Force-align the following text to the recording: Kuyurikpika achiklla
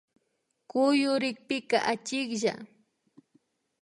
Kuyurikpika 0.69 1.77
achiklla 1.91 2.53